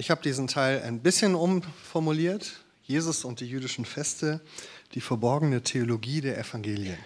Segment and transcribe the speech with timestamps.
[0.00, 2.64] Ich habe diesen Teil ein bisschen umformuliert.
[2.84, 4.40] Jesus und die jüdischen Feste,
[4.94, 6.96] die verborgene Theologie der Evangelien.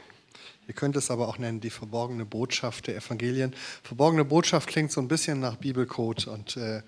[0.69, 3.53] Ihr könnt es aber auch nennen, die verborgene Botschaft der Evangelien.
[3.83, 6.83] Verborgene Botschaft klingt so ein bisschen nach Bibelcode und äh,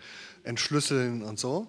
[0.45, 1.67] Entschlüsseln und so,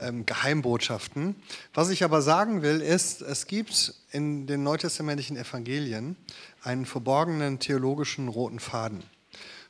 [0.00, 1.34] ähm, Geheimbotschaften.
[1.72, 6.14] Was ich aber sagen will, ist, es gibt in den neutestamentlichen Evangelien
[6.62, 9.02] einen verborgenen theologischen roten Faden.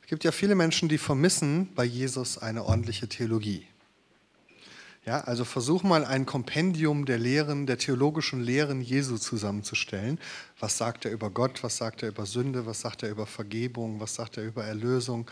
[0.01, 3.68] Es gibt ja viele Menschen, die vermissen bei Jesus eine ordentliche Theologie.
[5.09, 10.19] Ja, also versuch mal ein Kompendium der Lehren, der theologischen Lehren Jesu zusammenzustellen.
[10.59, 11.63] Was sagt er über Gott?
[11.63, 12.67] Was sagt er über Sünde?
[12.67, 13.99] Was sagt er über Vergebung?
[13.99, 15.27] Was sagt er über Erlösung?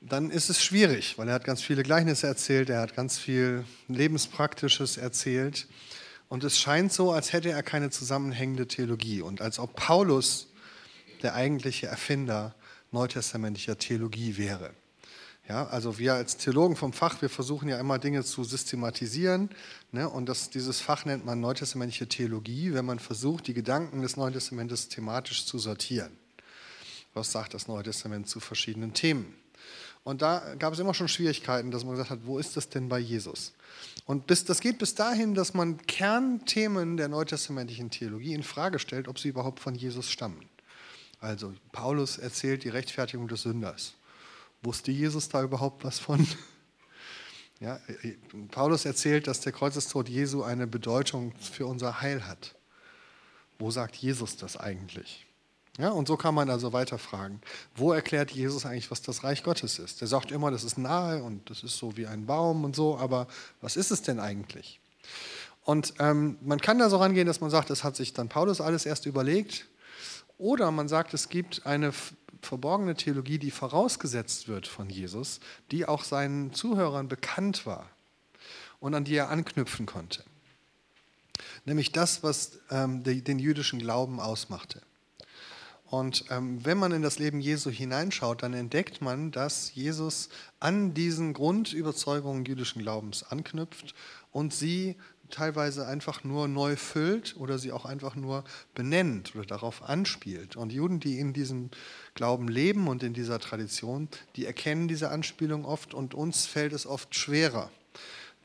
[0.00, 3.64] Dann ist es schwierig, weil er hat ganz viele Gleichnisse erzählt, er hat ganz viel
[3.86, 5.68] Lebenspraktisches erzählt.
[6.28, 10.48] Und es scheint so, als hätte er keine zusammenhängende Theologie und als ob Paulus
[11.22, 12.56] der eigentliche Erfinder
[12.90, 14.72] neutestamentlicher Theologie wäre.
[15.50, 19.50] Ja, also wir als Theologen vom Fach, wir versuchen ja immer Dinge zu systematisieren.
[19.90, 24.16] Ne, und das, dieses Fach nennt man neutestamentliche Theologie, wenn man versucht, die Gedanken des
[24.16, 26.12] Neuen Testamentes thematisch zu sortieren.
[27.14, 29.34] Was sagt das Neue Testament zu verschiedenen Themen?
[30.04, 32.88] Und da gab es immer schon Schwierigkeiten, dass man gesagt hat, wo ist das denn
[32.88, 33.52] bei Jesus?
[34.04, 39.08] Und bis, das geht bis dahin, dass man Kernthemen der neutestamentlichen Theologie in Frage stellt,
[39.08, 40.48] ob sie überhaupt von Jesus stammen.
[41.18, 43.94] Also Paulus erzählt die Rechtfertigung des Sünders.
[44.62, 46.26] Wusste Jesus da überhaupt was von?
[47.62, 47.78] Ja,
[48.50, 52.54] Paulus erzählt, dass der Kreuzestod Jesu eine Bedeutung für unser Heil hat.
[53.58, 55.26] Wo sagt Jesus das eigentlich?
[55.78, 57.42] Ja, und so kann man also weiterfragen.
[57.74, 60.00] Wo erklärt Jesus eigentlich, was das Reich Gottes ist?
[60.00, 62.96] Er sagt immer, das ist nahe und das ist so wie ein Baum und so,
[62.96, 63.26] aber
[63.60, 64.80] was ist es denn eigentlich?
[65.62, 68.60] Und ähm, man kann da so rangehen, dass man sagt, das hat sich dann Paulus
[68.60, 69.66] alles erst überlegt.
[70.38, 71.92] Oder man sagt, es gibt eine
[72.42, 77.88] verborgene Theologie, die vorausgesetzt wird von Jesus, die auch seinen Zuhörern bekannt war
[78.80, 80.24] und an die er anknüpfen konnte.
[81.64, 84.80] Nämlich das, was ähm, die, den jüdischen Glauben ausmachte.
[85.90, 90.28] Und ähm, wenn man in das Leben Jesu hineinschaut, dann entdeckt man, dass Jesus
[90.60, 93.94] an diesen Grundüberzeugungen jüdischen Glaubens anknüpft
[94.30, 94.96] und sie
[95.30, 100.56] teilweise einfach nur neu füllt oder sie auch einfach nur benennt oder darauf anspielt.
[100.56, 101.70] Und Juden, die in diesem
[102.14, 106.86] Glauben leben und in dieser Tradition, die erkennen diese Anspielung oft und uns fällt es
[106.86, 107.70] oft schwerer,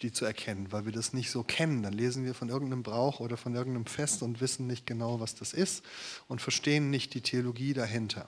[0.01, 1.83] die zu erkennen, weil wir das nicht so kennen.
[1.83, 5.35] Dann lesen wir von irgendeinem Brauch oder von irgendeinem Fest und wissen nicht genau, was
[5.35, 5.83] das ist
[6.27, 8.27] und verstehen nicht die Theologie dahinter.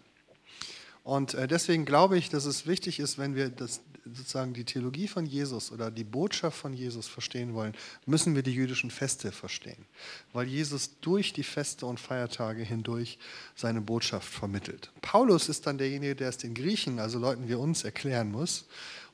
[1.03, 3.79] Und äh, deswegen glaube ich, dass es wichtig ist, wenn wir das,
[4.13, 7.73] sozusagen die Theologie von Jesus oder die Botschaft von Jesus verstehen wollen,
[8.05, 9.85] müssen wir die jüdischen Feste verstehen.
[10.33, 13.19] Weil Jesus durch die Feste und Feiertage hindurch
[13.55, 14.91] seine Botschaft vermittelt.
[15.01, 18.65] Paulus ist dann derjenige, der es den Griechen, also Leuten wie uns, erklären muss.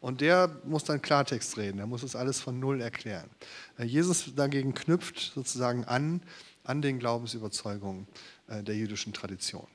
[0.01, 3.29] Und der muss dann Klartext reden, er muss es alles von Null erklären.
[3.77, 6.21] Äh, Jesus dagegen knüpft sozusagen an,
[6.65, 8.07] an den Glaubensüberzeugungen
[8.47, 9.67] äh, der jüdischen Tradition.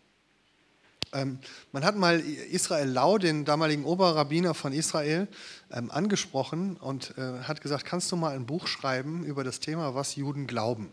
[1.13, 1.39] Ähm,
[1.73, 5.29] man hat mal Israel Lau, den damaligen Oberrabbiner von Israel,
[5.71, 9.95] ähm, angesprochen und äh, hat gesagt, kannst du mal ein Buch schreiben über das Thema,
[9.95, 10.93] was Juden glauben?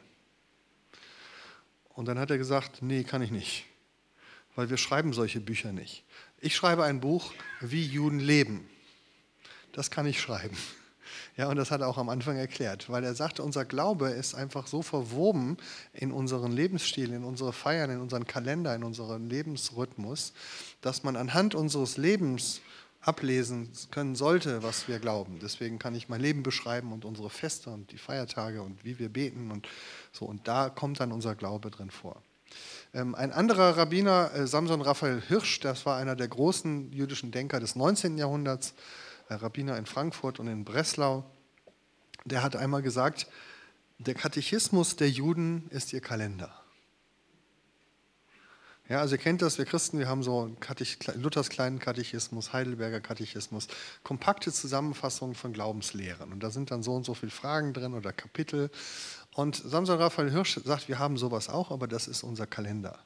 [1.90, 3.66] Und dann hat er gesagt, nee, kann ich nicht,
[4.56, 6.04] weil wir schreiben solche Bücher nicht.
[6.40, 8.70] Ich schreibe ein Buch, wie Juden leben.
[9.72, 10.58] Das kann ich schreiben.
[11.38, 14.36] Ja, und das hat er auch am Anfang erklärt, weil er sagte, unser Glaube ist
[14.36, 15.58] einfach so verwoben
[15.94, 20.34] in unseren Lebensstil, in unsere Feiern, in unseren Kalender, in unseren Lebensrhythmus,
[20.82, 22.62] dass man anhand unseres Lebens
[23.02, 25.40] ablesen können sollte, was wir glauben.
[25.42, 29.10] Deswegen kann ich mein Leben beschreiben und unsere Feste und die Feiertage und wie wir
[29.10, 29.68] beten und
[30.12, 30.26] so.
[30.26, 32.22] Und da kommt dann unser Glaube drin vor.
[32.94, 37.60] Ähm, ein anderer Rabbiner, äh, Samson Raphael Hirsch, das war einer der großen jüdischen Denker
[37.60, 38.18] des 19.
[38.18, 38.74] Jahrhunderts,
[39.30, 41.24] Rabbiner in Frankfurt und in Breslau,
[42.26, 43.28] der hat einmal gesagt,
[43.98, 46.54] der Katechismus der Juden ist ihr Kalender.
[48.88, 50.56] Ja, also ihr kennt das, wir Christen, wir haben so
[51.16, 53.68] Luthers kleinen Katechismus, Heidelberger Katechismus,
[54.04, 56.32] kompakte Zusammenfassungen von Glaubenslehren.
[56.32, 58.70] Und da sind dann so und so viele Fragen drin oder Kapitel.
[59.34, 63.00] Und Samson Raphael Hirsch sagt, wir haben sowas auch, aber das ist unser Kalender.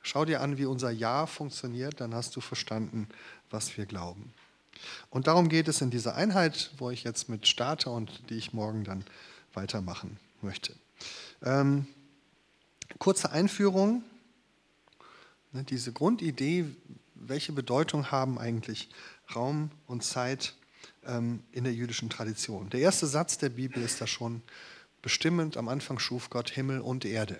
[0.00, 3.08] Schau dir an, wie unser Jahr funktioniert, dann hast du verstanden,
[3.50, 4.32] was wir glauben.
[5.10, 8.52] Und darum geht es in dieser Einheit, wo ich jetzt mit starte und die ich
[8.52, 9.04] morgen dann
[9.54, 10.74] weitermachen möchte.
[11.42, 11.86] Ähm,
[12.98, 14.02] kurze Einführung.
[15.52, 16.66] Ne, diese Grundidee,
[17.14, 18.90] welche Bedeutung haben eigentlich
[19.34, 20.54] Raum und Zeit
[21.06, 22.70] ähm, in der jüdischen Tradition?
[22.70, 24.42] Der erste Satz der Bibel ist da schon
[25.02, 25.56] bestimmend.
[25.56, 27.38] Am Anfang schuf Gott Himmel und Erde.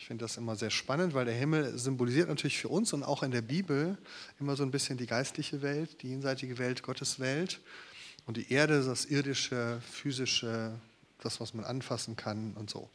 [0.00, 3.22] Ich finde das immer sehr spannend, weil der Himmel symbolisiert natürlich für uns und auch
[3.22, 3.98] in der Bibel
[4.40, 7.60] immer so ein bisschen die geistliche Welt, die jenseitige Welt, Gottes Welt.
[8.24, 10.72] Und die Erde das irdische, physische,
[11.18, 12.88] das, was man anfassen kann und so.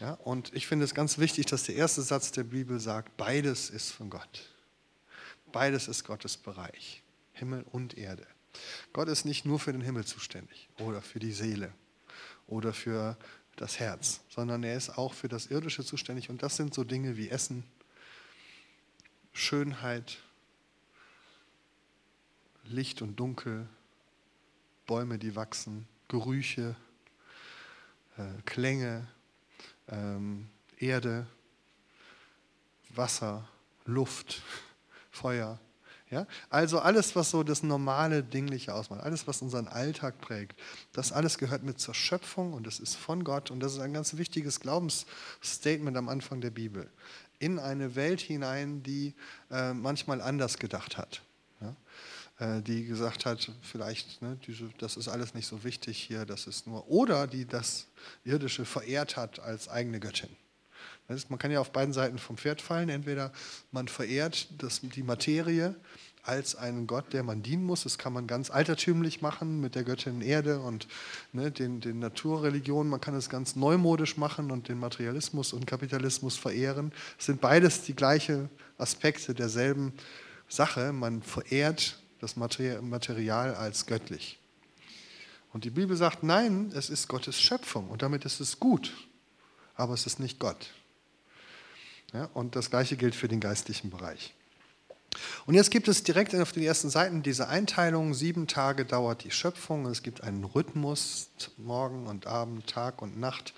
[0.00, 3.70] Ja, und ich finde es ganz wichtig, dass der erste Satz der Bibel sagt, beides
[3.70, 4.50] ist von Gott.
[5.52, 8.26] Beides ist Gottes Bereich, Himmel und Erde.
[8.92, 11.72] Gott ist nicht nur für den Himmel zuständig oder für die Seele
[12.48, 13.16] oder für
[13.60, 16.30] das Herz, sondern er ist auch für das Irdische zuständig.
[16.30, 17.64] Und das sind so Dinge wie Essen,
[19.32, 20.18] Schönheit,
[22.64, 23.68] Licht und Dunkel,
[24.86, 26.76] Bäume, die wachsen, Gerüche,
[28.16, 29.06] äh, Klänge,
[29.88, 31.26] ähm, Erde,
[32.90, 33.48] Wasser,
[33.84, 34.42] Luft,
[35.10, 35.60] Feuer.
[36.10, 36.26] Ja?
[36.50, 40.58] Also alles, was so das normale Dingliche ausmacht, alles, was unseren Alltag prägt,
[40.92, 43.92] das alles gehört mit zur Schöpfung und es ist von Gott und das ist ein
[43.92, 46.90] ganz wichtiges Glaubensstatement am Anfang der Bibel.
[47.38, 49.14] In eine Welt hinein, die
[49.50, 51.22] äh, manchmal anders gedacht hat.
[51.60, 51.76] Ja?
[52.38, 56.46] Äh, die gesagt hat, vielleicht, ne, diese, das ist alles nicht so wichtig hier, das
[56.46, 57.86] ist nur, oder die das
[58.24, 60.30] Irdische verehrt hat als eigene Göttin.
[61.08, 62.90] Man kann ja auf beiden Seiten vom Pferd fallen.
[62.90, 63.32] Entweder
[63.72, 65.74] man verehrt das, die Materie
[66.22, 67.84] als einen Gott, der man dienen muss.
[67.84, 70.86] Das kann man ganz altertümlich machen mit der Göttin Erde und
[71.32, 72.90] ne, den, den Naturreligionen.
[72.90, 76.92] Man kann es ganz neumodisch machen und den Materialismus und Kapitalismus verehren.
[77.18, 79.94] Es sind beides die gleichen Aspekte derselben
[80.46, 80.92] Sache.
[80.92, 84.38] Man verehrt das Material als göttlich.
[85.54, 88.92] Und die Bibel sagt, nein, es ist Gottes Schöpfung und damit ist es gut,
[89.74, 90.74] aber es ist nicht Gott.
[92.12, 94.34] Ja, und das Gleiche gilt für den geistlichen Bereich.
[95.46, 99.30] Und jetzt gibt es direkt auf den ersten Seiten diese Einteilung, sieben Tage dauert die
[99.30, 103.54] Schöpfung, es gibt einen Rhythmus, Morgen und Abend, Tag und Nacht.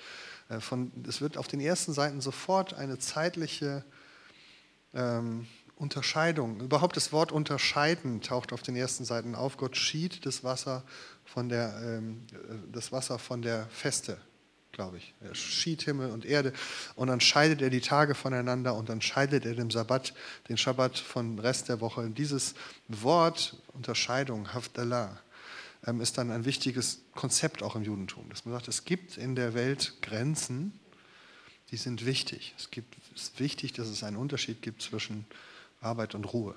[0.49, 3.85] Äh, von, es wird auf den ersten Seiten sofort eine zeitliche
[4.95, 9.57] ähm, Unterscheidung, überhaupt das Wort unterscheiden taucht auf den ersten Seiten auf.
[9.57, 10.85] Gott schied das Wasser
[11.25, 14.19] von der, ähm, äh, das Wasser von der Feste
[14.81, 15.13] glaube ich.
[15.21, 16.55] Er schied Himmel und Erde
[16.97, 20.15] und dann scheidet er die Tage voneinander und dann scheidet er den Sabbat,
[20.49, 22.01] den Schabbat vom Rest der Woche.
[22.01, 22.55] Und dieses
[22.89, 25.21] Wort Unterscheidung, Hafdalah,
[25.87, 28.27] ähm, ist dann ein wichtiges Konzept auch im Judentum.
[28.31, 30.73] Dass man sagt, es gibt in der Welt Grenzen,
[31.73, 32.55] die sind wichtig.
[32.57, 35.27] Es, gibt, es ist wichtig, dass es einen Unterschied gibt zwischen
[35.83, 36.55] Arbeit und Ruhe.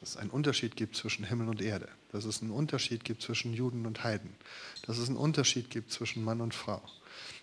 [0.00, 1.88] Dass es einen Unterschied gibt zwischen Himmel und Erde.
[2.12, 4.34] Dass es einen Unterschied gibt zwischen Juden und Heiden.
[4.82, 6.82] Dass es einen Unterschied gibt zwischen Mann und Frau.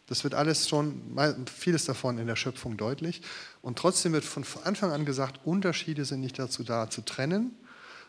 [0.08, 1.18] Das wird alles schon,
[1.54, 3.22] vieles davon in der Schöpfung deutlich.
[3.62, 7.56] Und trotzdem wird von Anfang an gesagt, Unterschiede sind nicht dazu da, zu trennen,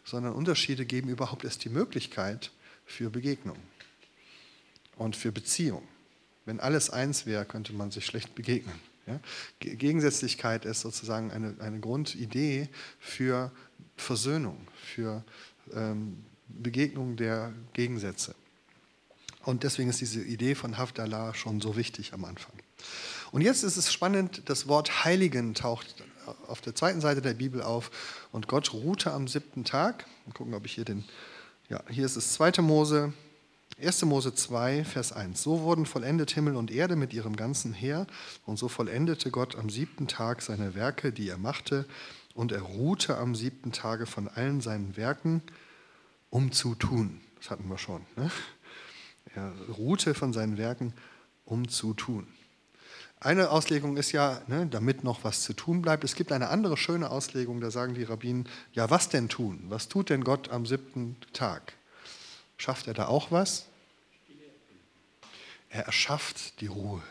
[0.05, 2.51] sondern Unterschiede geben überhaupt erst die Möglichkeit
[2.85, 3.57] für Begegnung
[4.97, 5.87] und für Beziehung.
[6.45, 8.79] Wenn alles eins wäre, könnte man sich schlecht begegnen.
[9.07, 9.21] Ja?
[9.61, 12.69] Gegensätzlichkeit ist sozusagen eine, eine Grundidee
[12.99, 13.51] für
[13.97, 15.25] Versöhnung, für
[15.73, 18.35] ähm, Begegnung der Gegensätze.
[19.45, 22.53] Und deswegen ist diese Idee von Havdalah schon so wichtig am Anfang.
[23.33, 26.05] Und jetzt ist es spannend, das Wort Heiligen taucht
[26.47, 27.91] auf der zweiten Seite der Bibel auf.
[28.33, 30.07] Und Gott ruhte am siebten Tag.
[30.27, 31.05] Mal gucken, ob ich hier den.
[31.69, 32.63] Ja, hier ist es 2.
[32.63, 33.13] Mose,
[33.83, 34.05] 1.
[34.05, 35.43] Mose 2, Vers 1.
[35.43, 38.07] So wurden vollendet Himmel und Erde mit ihrem ganzen Heer.
[38.47, 41.87] Und so vollendete Gott am siebten Tag seine Werke, die er machte.
[42.35, 45.43] Und er ruhte am siebten Tage von allen seinen Werken,
[46.31, 47.21] um zu tun.
[47.41, 48.03] Das hatten wir schon.
[48.17, 48.31] Ne?
[49.35, 50.93] Er ruhte von seinen Werken,
[51.45, 52.27] um zu tun.
[53.21, 56.05] Eine Auslegung ist ja, ne, damit noch was zu tun bleibt.
[56.05, 59.65] Es gibt eine andere schöne Auslegung, da sagen die Rabbinen, ja, was denn tun?
[59.69, 61.73] Was tut denn Gott am siebten Tag?
[62.59, 63.67] Schafft er da auch was?
[65.71, 67.03] Er erschafft die Ruhe.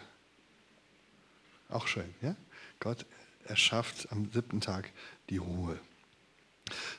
[1.70, 2.36] Auch schön, ja?
[2.80, 3.06] Gott
[3.46, 4.92] erschafft am siebten Tag
[5.30, 5.80] die Ruhe.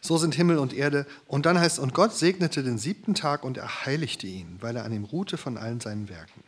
[0.01, 1.07] So sind Himmel und Erde.
[1.27, 4.85] Und dann heißt, und Gott segnete den siebten Tag und er heiligte ihn, weil er
[4.85, 6.43] an ihm ruhte von allen seinen Werken.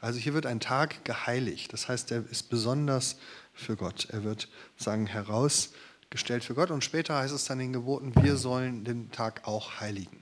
[0.00, 1.72] Also hier wird ein Tag geheiligt.
[1.72, 3.16] Das heißt, er ist besonders
[3.54, 4.08] für Gott.
[4.10, 6.70] Er wird sagen, herausgestellt für Gott.
[6.70, 10.20] Und später heißt es dann in den Geboten, wir sollen den Tag auch heiligen.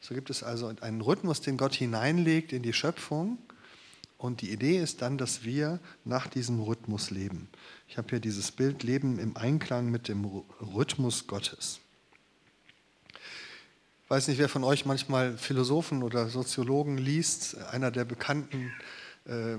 [0.00, 3.38] So gibt es also einen Rhythmus, den Gott hineinlegt in die Schöpfung.
[4.18, 7.48] Und die Idee ist dann, dass wir nach diesem Rhythmus leben.
[7.88, 10.24] Ich habe hier dieses Bild Leben im Einklang mit dem
[10.60, 11.80] Rhythmus Gottes.
[14.04, 17.56] Ich weiß nicht, wer von euch manchmal Philosophen oder Soziologen liest.
[17.56, 18.72] Einer der bekannten
[19.24, 19.56] äh,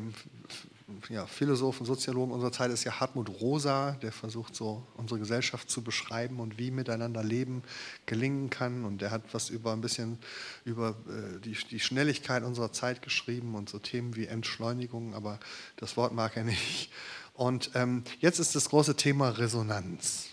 [1.10, 5.84] ja, Philosophen, Soziologen unserer Zeit ist ja Hartmut Rosa, der versucht so unsere Gesellschaft zu
[5.84, 7.64] beschreiben und wie miteinander Leben
[8.06, 8.86] gelingen kann.
[8.86, 10.20] Und der hat was über ein bisschen
[10.64, 15.40] über äh, die, die Schnelligkeit unserer Zeit geschrieben und so Themen wie Entschleunigung, aber
[15.78, 16.92] das Wort mag er nicht.
[17.34, 20.28] Und ähm, jetzt ist das große Thema Resonanz.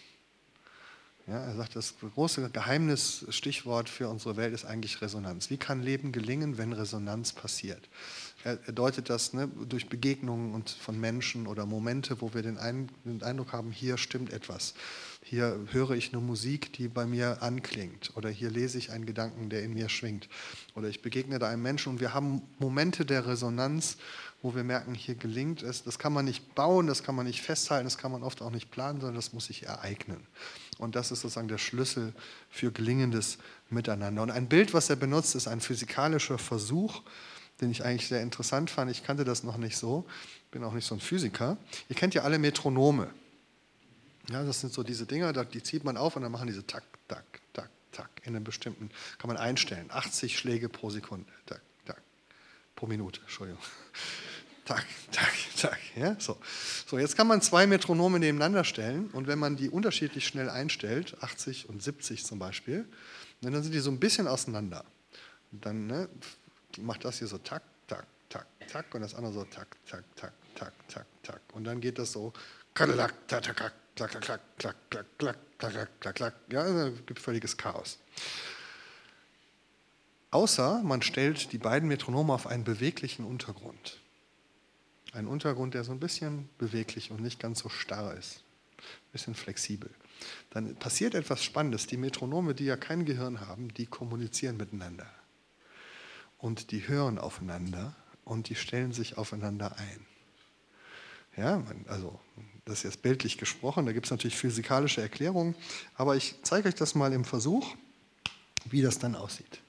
[1.26, 5.50] Ja, er sagt, das große Geheimnis-Stichwort für unsere Welt ist eigentlich Resonanz.
[5.50, 7.88] Wie kann Leben gelingen, wenn Resonanz passiert?
[8.44, 12.58] Er, er deutet das ne, durch Begegnungen und von Menschen oder Momente, wo wir den,
[12.58, 14.74] Ein, den Eindruck haben, hier stimmt etwas.
[15.24, 18.12] Hier höre ich eine Musik, die bei mir anklingt.
[18.16, 20.28] Oder hier lese ich einen Gedanken, der in mir schwingt.
[20.74, 23.98] Oder ich begegne da einem Menschen und wir haben Momente der Resonanz,
[24.42, 25.84] wo wir merken, hier gelingt es.
[25.84, 28.50] Das kann man nicht bauen, das kann man nicht festhalten, das kann man oft auch
[28.50, 30.26] nicht planen, sondern das muss sich ereignen.
[30.78, 32.12] Und das ist sozusagen der Schlüssel
[32.50, 33.38] für gelingendes
[33.70, 34.22] Miteinander.
[34.22, 37.02] Und ein Bild, was er benutzt, ist ein physikalischer Versuch,
[37.62, 38.90] den ich eigentlich sehr interessant fand.
[38.90, 40.04] Ich kannte das noch nicht so,
[40.50, 41.56] bin auch nicht so ein Physiker.
[41.88, 43.08] Ihr kennt ja alle Metronome.
[44.30, 46.84] Ja, das sind so diese Dinger, die zieht man auf und dann machen diese Tak,
[47.08, 49.86] Tak, Tak, Tak in einem bestimmten, kann man einstellen.
[49.90, 52.02] 80 Schläge pro Sekunde, Tak, Tak,
[52.76, 53.62] pro Minute, Entschuldigung.
[54.64, 55.78] Tak, tak, tak.
[55.96, 56.38] Ja, so.
[56.86, 61.16] so, jetzt kann man zwei Metronome nebeneinander stellen und wenn man die unterschiedlich schnell einstellt,
[61.20, 62.86] 80 und 70 zum Beispiel,
[63.40, 64.84] dann sind die so ein bisschen auseinander.
[65.50, 66.08] Und dann ne,
[66.78, 70.32] macht das hier so tak, tak, tak, tak und das andere so tak, tak, tak,
[70.54, 71.40] tak, tak, tak.
[71.52, 72.32] Und dann geht das so
[72.74, 72.88] klack,
[73.28, 76.34] klack, klack, klack, klack, klack, klack, klack, klack, klack, klack.
[76.50, 77.98] Ja, gibt völliges Chaos.
[80.30, 84.00] Außer man stellt die beiden Metronome auf einen beweglichen Untergrund.
[85.12, 88.42] Ein Untergrund, der so ein bisschen beweglich und nicht ganz so starr ist.
[88.78, 89.90] Ein bisschen flexibel.
[90.50, 91.86] Dann passiert etwas Spannendes.
[91.86, 95.06] Die Metronome, die ja kein Gehirn haben, die kommunizieren miteinander.
[96.42, 97.94] Und die hören aufeinander
[98.24, 100.06] und die stellen sich aufeinander ein.
[101.36, 102.18] Ja, also
[102.64, 105.54] das ist jetzt bildlich gesprochen, da gibt es natürlich physikalische Erklärungen,
[105.94, 107.76] aber ich zeige euch das mal im Versuch,
[108.64, 109.60] wie das dann aussieht.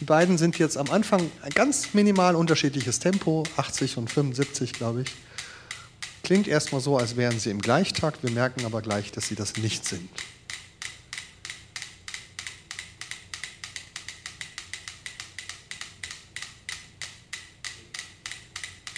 [0.00, 5.02] Die beiden sind jetzt am Anfang ein ganz minimal unterschiedliches Tempo, 80 und 75, glaube
[5.02, 5.14] ich.
[6.24, 9.56] Klingt erstmal so, als wären sie im Gleichtakt, wir merken aber gleich, dass sie das
[9.56, 10.10] nicht sind.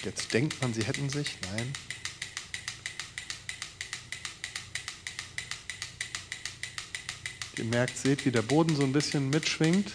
[0.09, 1.37] Jetzt denkt man, sie hätten sich.
[1.53, 1.71] Nein.
[7.59, 9.93] Ihr merkt, seht, wie der Boden so ein bisschen mitschwingt.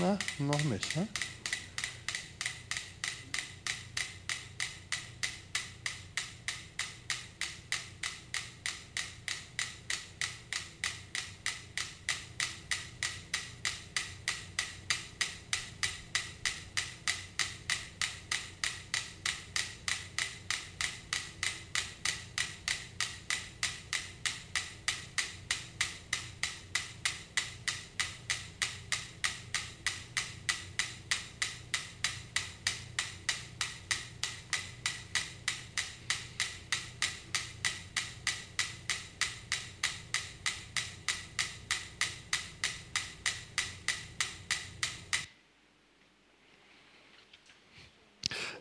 [0.00, 0.96] Na, noch nicht.
[0.96, 1.06] Ne?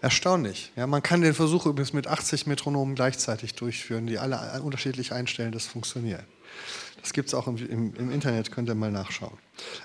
[0.09, 0.71] Erstaunlich.
[0.75, 5.51] Ja, man kann den Versuch übrigens mit 80 Metronomen gleichzeitig durchführen, die alle unterschiedlich einstellen,
[5.51, 6.23] das funktioniert.
[6.99, 9.37] Das gibt es auch im, im, im, Internet, könnt ihr mal nachschauen.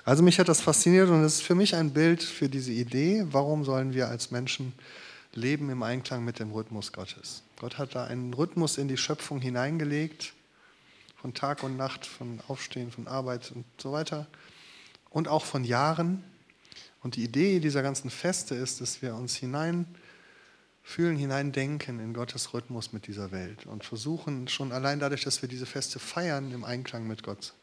[0.03, 3.23] Also mich hat das fasziniert und es ist für mich ein Bild für diese Idee,
[3.29, 4.73] warum sollen wir als Menschen
[5.35, 7.43] leben im Einklang mit dem Rhythmus Gottes.
[7.59, 10.33] Gott hat da einen Rhythmus in die Schöpfung hineingelegt,
[11.21, 14.25] von Tag und Nacht, von Aufstehen, von Arbeit und so weiter
[15.11, 16.23] und auch von Jahren.
[17.03, 19.85] Und die Idee dieser ganzen Feste ist, dass wir uns hinein
[20.85, 25.49] fühlen, hineindenken in Gottes Rhythmus mit dieser Welt und versuchen schon allein dadurch, dass wir
[25.49, 27.55] diese Feste feiern, im Einklang mit Gott,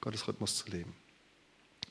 [0.00, 0.94] Gottes Rhythmus zu leben.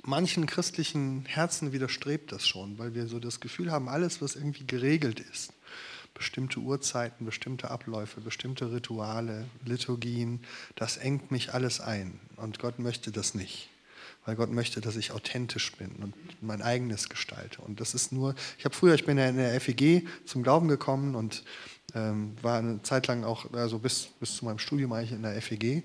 [0.02, 4.66] Manchen christlichen Herzen widerstrebt das schon, weil wir so das Gefühl haben, alles, was irgendwie
[4.66, 5.54] geregelt ist,
[6.16, 10.44] bestimmte Uhrzeiten, bestimmte Abläufe, bestimmte Rituale, Liturgien,
[10.76, 13.70] das engt mich alles ein und Gott möchte das nicht
[14.26, 17.62] weil Gott möchte, dass ich authentisch bin und mein eigenes gestalte.
[17.62, 20.68] Und das ist nur, ich habe früher, ich bin ja in der FEG zum Glauben
[20.68, 21.44] gekommen und
[21.96, 25.40] ähm, war eine Zeit lang auch, also bis, bis zu meinem Studium eigentlich in der
[25.42, 25.84] FEG.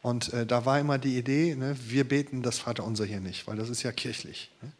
[0.00, 3.56] Und äh, da war immer die Idee, ne, wir beten das Vaterunser hier nicht, weil
[3.56, 4.50] das ist ja kirchlich.
[4.60, 4.72] Ne?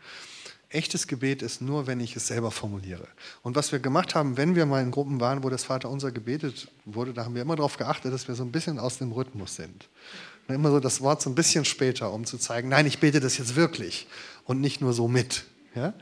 [0.69, 3.07] Echtes Gebet ist nur, wenn ich es selber formuliere.
[3.43, 6.69] Und was wir gemacht haben, wenn wir mal in Gruppen waren, wo das Vaterunser gebetet
[6.87, 9.57] wurde, da haben wir immer darauf geachtet, dass wir so ein bisschen aus dem Rhythmus
[9.57, 9.89] sind.
[10.49, 13.39] Immer so das Wort so ein bisschen später, um zu zeigen, nein, ich bete das
[13.39, 14.07] jetzt wirklich
[14.45, 15.45] und nicht nur so mit.
[15.75, 15.95] Ja?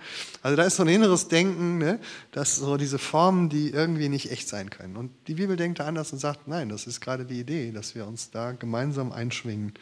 [0.42, 2.00] Also da ist so ein inneres Denken, ne?
[2.32, 4.97] dass so diese Formen, die irgendwie nicht echt sein können.
[4.97, 7.94] Und die Bibel denkt da anders und sagt, nein, das ist gerade die Idee, dass
[7.94, 9.75] wir uns da gemeinsam einschwingen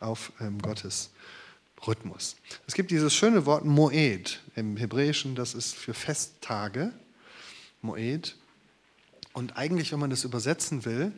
[0.00, 1.10] auf ähm, Gottes
[1.86, 2.36] Rhythmus.
[2.66, 6.92] Es gibt dieses schöne Wort Moed im Hebräischen, das ist für Festtage,
[7.82, 8.36] Moed.
[9.32, 11.12] Und eigentlich, wenn man das übersetzen will,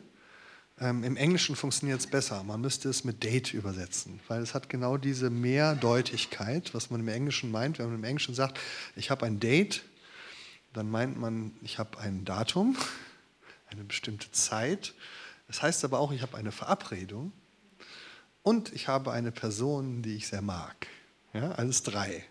[0.79, 2.43] ähm, Im Englischen funktioniert es besser.
[2.43, 7.07] Man müsste es mit Date übersetzen, weil es hat genau diese Mehrdeutigkeit, was man im
[7.07, 7.79] Englischen meint.
[7.79, 8.59] Wenn man im Englischen sagt,
[8.95, 9.83] ich habe ein Date,
[10.73, 12.77] dann meint man, ich habe ein Datum,
[13.69, 14.93] eine bestimmte Zeit.
[15.47, 17.31] Das heißt aber auch, ich habe eine Verabredung
[18.43, 20.87] und ich habe eine Person, die ich sehr mag.
[21.33, 22.23] Ja, alles drei.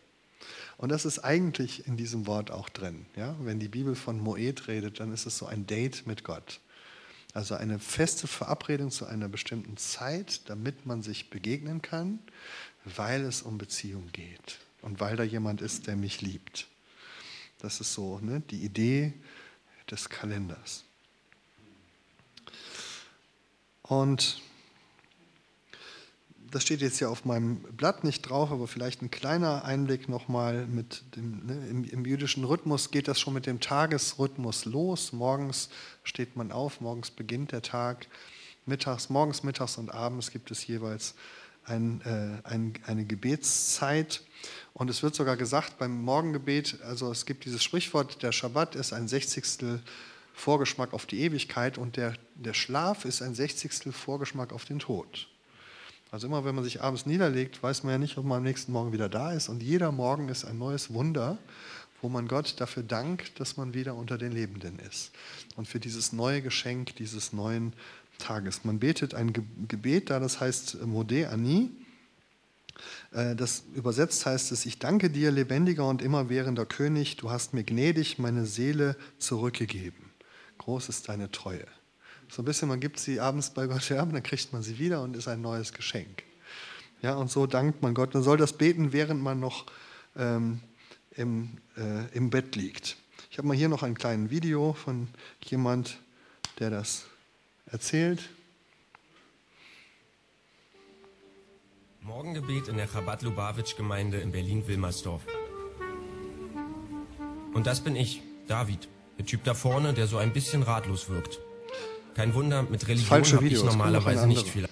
[0.77, 3.07] Und das ist eigentlich in diesem Wort auch drin.
[3.17, 3.35] Ja?
[3.41, 6.61] Wenn die Bibel von Moed redet, dann ist es so ein Date mit Gott.
[7.37, 12.19] Also eine feste Verabredung zu einer bestimmten Zeit, damit man sich begegnen kann,
[12.87, 16.67] weil es um Beziehung geht und weil da jemand ist, der mich liebt.
[17.59, 19.13] Das ist so ne, die Idee
[19.91, 20.85] des Kalenders.
[23.83, 24.41] Und
[26.51, 30.67] das steht jetzt hier auf meinem Blatt nicht drauf, aber vielleicht ein kleiner Einblick nochmal
[30.67, 35.13] mit dem, ne, im, im, jüdischen Rhythmus geht das schon mit dem Tagesrhythmus los.
[35.13, 35.69] Morgens
[36.05, 38.07] steht man auf, morgens beginnt der Tag.
[38.65, 41.15] Mittags, morgens, mittags und abends gibt es jeweils
[41.65, 44.23] ein, äh, ein, eine Gebetszeit.
[44.73, 48.93] Und es wird sogar gesagt beim Morgengebet, also es gibt dieses Sprichwort, der Schabbat ist
[48.93, 49.83] ein Sechzigstel
[50.35, 55.29] Vorgeschmack auf die Ewigkeit und der, der Schlaf ist ein Sechzigstel Vorgeschmack auf den Tod.
[56.11, 58.73] Also immer wenn man sich abends niederlegt, weiß man ja nicht, ob man am nächsten
[58.73, 59.49] Morgen wieder da ist.
[59.49, 61.39] Und jeder Morgen ist ein neues Wunder,
[62.01, 65.11] wo man Gott dafür dankt, dass man wieder unter den Lebenden ist.
[65.57, 67.73] Und für dieses neue Geschenk dieses neuen
[68.19, 68.65] Tages.
[68.65, 69.33] Man betet ein
[69.69, 71.71] Gebet da, das heißt Mode Ani.
[73.13, 77.65] Äh, das übersetzt heißt es, ich danke dir, lebendiger und immerwährender König, du hast mir
[77.65, 80.13] gnädig meine Seele zurückgegeben.
[80.59, 81.67] Groß ist deine Treue.
[82.29, 85.03] So ein bisschen, man gibt sie abends bei Gott her, dann kriegt man sie wieder
[85.03, 86.25] und ist ein neues Geschenk.
[87.03, 88.15] Ja, und so dankt man Gott.
[88.15, 89.67] Man soll das beten, während man noch
[90.17, 90.61] ähm,
[91.15, 92.97] im, äh, im Bett liegt.
[93.31, 95.09] Ich habe mal hier noch ein kleines Video von
[95.45, 95.99] jemand,
[96.59, 97.05] der das
[97.67, 98.31] erzählt.
[102.01, 105.23] Morgengebet in der Chabad-Lubavitch-Gemeinde in Berlin-Wilmersdorf.
[107.53, 111.41] Und das bin ich, David, der Typ da vorne, der so ein bisschen ratlos wirkt.
[112.17, 114.67] Kein Wunder, mit Religion habe ich normalerweise nicht viel.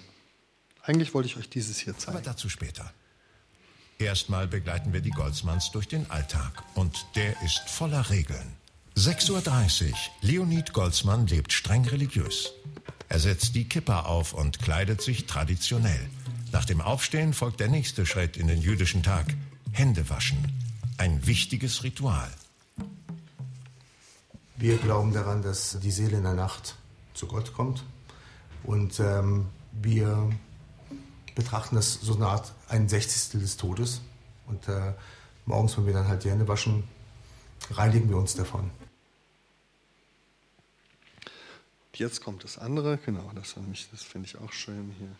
[0.82, 2.16] Eigentlich wollte ich euch dieses hier zeigen.
[2.16, 2.90] Aber dazu später.
[3.98, 6.64] Erstmal begleiten wir die Goldsmanns durch den Alltag.
[6.74, 8.56] Und der ist voller Regeln.
[8.96, 9.96] 6.30 Uhr.
[10.22, 12.50] Leonid Goldsmann lebt streng religiös.
[13.10, 16.08] Er setzt die Kippa auf und kleidet sich traditionell.
[16.50, 19.26] Nach dem Aufstehen folgt der nächste Schritt in den jüdischen Tag.
[19.70, 20.38] Hände waschen.
[20.96, 22.30] Ein wichtiges Ritual.
[24.56, 26.76] Wir glauben daran, dass die Seele in der Nacht
[27.14, 27.84] zu Gott kommt.
[28.64, 30.30] Und ähm, wir
[31.34, 34.00] betrachten das so eine Art ein Sechzigstel des Todes.
[34.46, 34.92] Und äh,
[35.46, 36.84] morgens, wenn wir dann halt die Hände waschen,
[37.70, 38.70] reinigen wir uns davon.
[41.94, 43.54] Jetzt kommt das andere, genau, das,
[43.92, 45.14] das finde ich auch schön hier.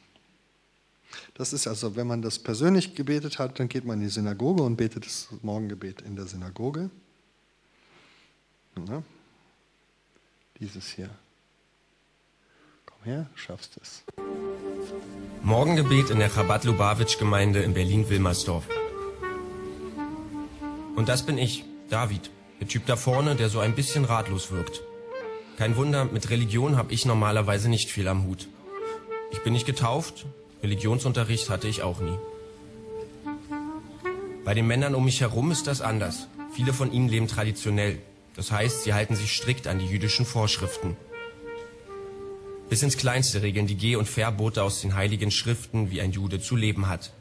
[1.35, 4.65] Das ist also, wenn man das persönlich gebetet hat, dann geht man in die Synagoge
[4.65, 6.91] und betet das Morgengebet in der Synagoge.
[8.89, 9.05] Ja.
[10.59, 11.11] Dieses hier
[13.05, 14.05] her, schaffst es.
[15.43, 18.64] Morgengebet in der Chabad-Lubavitch-Gemeinde in Berlin-Wilmersdorf.
[20.97, 24.83] Und das bin ich, David, der Typ da vorne, der so ein bisschen ratlos wirkt.
[25.59, 28.49] Kein Wunder, mit Religion habe ich normalerweise nicht viel am Hut.
[29.31, 30.27] Ich bin nicht getauft,
[30.62, 32.19] Religionsunterricht hatte ich auch nie.
[34.45, 36.29] Bei den Männern um mich herum ist das anders.
[36.53, 37.99] Viele von ihnen leben traditionell.
[38.37, 40.97] Das heißt, sie halten sich strikt an die jüdischen Vorschriften.
[42.68, 46.40] Bis ins Kleinste regeln die Geh- und Verbote aus den heiligen Schriften, wie ein Jude
[46.40, 47.12] zu leben hat.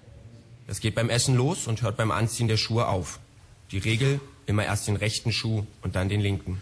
[0.67, 3.19] Das geht beim Essen los und hört beim Anziehen der Schuhe auf.
[3.71, 6.61] Die Regel, immer erst den rechten Schuh und dann den linken.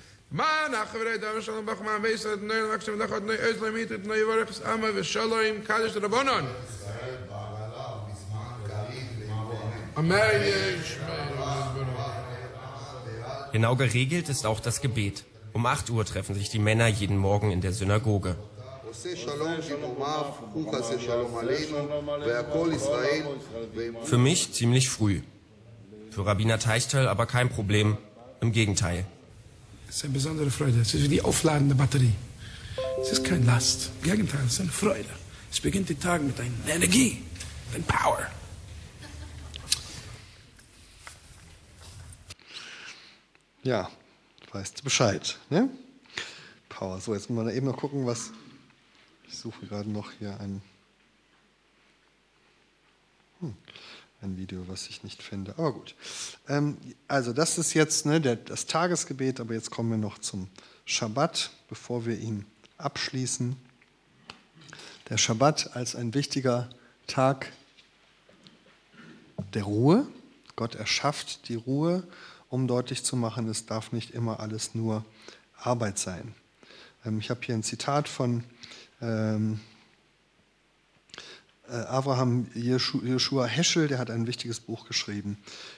[13.51, 15.25] Genau geregelt ist auch das Gebet.
[15.53, 18.37] Um 8 Uhr treffen sich die Männer jeden Morgen in der Synagoge.
[24.03, 25.21] Für mich ziemlich früh.
[26.11, 27.97] Für Rabbiner Teichtel aber kein Problem.
[28.41, 29.05] Im Gegenteil.
[29.87, 30.81] Es ist eine besondere Freude.
[30.81, 32.13] Es ist wie die aufladende Batterie.
[33.01, 33.91] Es ist kein Last.
[34.01, 35.09] Im Gegenteil, es ist eine Freude.
[35.51, 37.21] Es beginnt der Tag mit einer Energie,
[37.73, 38.19] einer Power.
[43.63, 43.89] Ja,
[44.51, 45.37] weißt du Bescheid.
[45.49, 45.69] Ne?
[46.69, 46.99] Power.
[46.99, 48.31] So, jetzt müssen wir eben noch gucken, was.
[49.31, 50.61] Ich suche gerade noch hier ein,
[53.39, 53.55] hm,
[54.21, 55.53] ein Video, was ich nicht finde.
[55.57, 55.95] Aber gut.
[56.49, 60.49] Ähm, also, das ist jetzt ne, der, das Tagesgebet, aber jetzt kommen wir noch zum
[60.83, 62.45] Schabbat, bevor wir ihn
[62.77, 63.55] abschließen.
[65.09, 66.69] Der Schabbat als ein wichtiger
[67.07, 67.53] Tag
[69.53, 70.07] der Ruhe.
[70.57, 72.05] Gott erschafft die Ruhe,
[72.49, 75.05] um deutlich zu machen, es darf nicht immer alles nur
[75.55, 76.35] Arbeit sein.
[77.05, 78.43] Ähm, ich habe hier ein Zitat von
[79.01, 79.59] ähm,
[81.67, 85.37] äh, Abraham Joshua Heschel, der hat ein wichtiges Buch geschrieben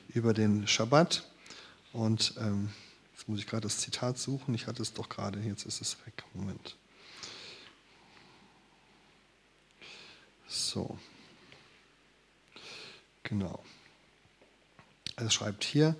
[0.09, 1.23] über den Schabbat.
[1.91, 2.69] Und ähm,
[3.13, 4.55] jetzt muss ich gerade das Zitat suchen.
[4.55, 6.23] Ich hatte es doch gerade, jetzt ist es weg.
[6.33, 6.75] Moment.
[10.47, 10.97] So.
[13.23, 13.63] Genau.
[15.15, 15.95] Er schreibt hier,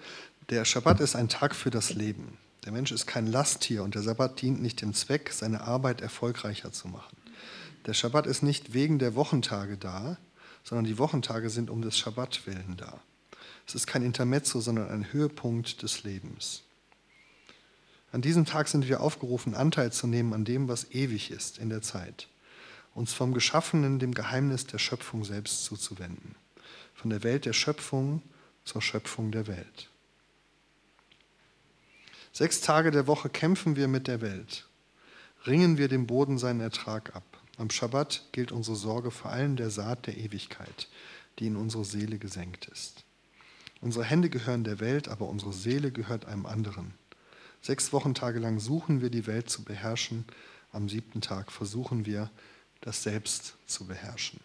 [0.49, 2.37] der Schabbat ist ein Tag für das Leben.
[2.65, 6.71] Der Mensch ist kein Lasttier und der Sabbat dient nicht dem Zweck, seine Arbeit erfolgreicher
[6.71, 7.17] zu machen.
[7.85, 10.17] Der Schabbat ist nicht wegen der Wochentage da,
[10.63, 13.01] sondern die Wochentage sind um des Schabbat willen da.
[13.67, 16.63] Es ist kein Intermezzo, sondern ein Höhepunkt des Lebens.
[18.13, 21.69] An diesem Tag sind wir aufgerufen, Anteil zu nehmen an dem, was ewig ist in
[21.69, 22.29] der Zeit,
[22.93, 26.35] uns vom Geschaffenen, dem Geheimnis der Schöpfung selbst zuzuwenden,
[26.93, 28.21] von der Welt der Schöpfung
[28.63, 29.89] zur Schöpfung der Welt.
[32.35, 34.67] Sechs Tage der Woche kämpfen wir mit der Welt,
[35.45, 37.23] ringen wir dem Boden seinen Ertrag ab.
[37.59, 40.87] Am Schabbat gilt unsere Sorge vor allem der Saat der Ewigkeit,
[41.37, 43.03] die in unsere Seele gesenkt ist.
[43.81, 46.95] Unsere Hände gehören der Welt, aber unsere Seele gehört einem anderen.
[47.61, 50.25] Sechs Wochentage lang suchen wir die Welt zu beherrschen,
[50.71, 52.31] am siebten Tag versuchen wir,
[52.81, 54.39] das Selbst zu beherrschen.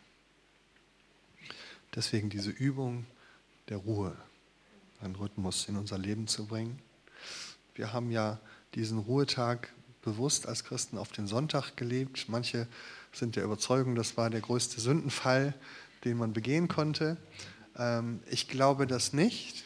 [1.95, 3.07] Deswegen diese Übung
[3.71, 4.15] der Ruhe,
[5.01, 6.83] einen Rhythmus in unser Leben zu bringen.
[7.79, 8.41] Wir haben ja
[8.75, 9.69] diesen Ruhetag
[10.03, 12.29] bewusst als Christen auf den Sonntag gelebt.
[12.29, 12.67] Manche
[13.13, 15.55] sind der Überzeugung, das war der größte Sündenfall,
[16.05, 17.17] den man begehen konnte.
[17.77, 19.63] Ähm, ich glaube das nicht.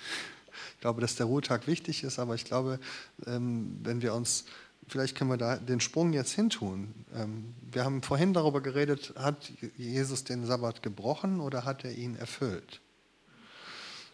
[0.74, 2.80] Ich glaube, dass der Ruhetag wichtig ist, aber ich glaube,
[3.24, 4.44] ähm, wenn wir uns,
[4.88, 6.92] vielleicht können wir da den Sprung jetzt hintun.
[7.14, 12.16] Ähm, wir haben vorhin darüber geredet, hat Jesus den Sabbat gebrochen oder hat er ihn
[12.16, 12.82] erfüllt?